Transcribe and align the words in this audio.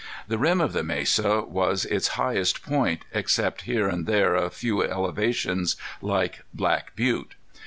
The 0.27 0.39
rim 0.39 0.59
of 0.61 0.73
the 0.73 0.81
mesa 0.81 1.43
was 1.43 1.85
its 1.85 2.07
highest 2.17 2.63
point, 2.63 3.03
except 3.13 3.61
here 3.69 3.87
and 3.87 4.07
there 4.07 4.33
a 4.33 4.49
few 4.49 4.81
elevations 4.81 5.75
like 6.01 6.41
Black 6.55 6.95
Butte. 6.95 7.35